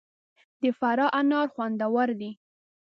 د 0.61 0.63
فراه 0.79 1.09
انار 1.19 1.47
خوندور 1.53 2.09
دي 2.19 2.31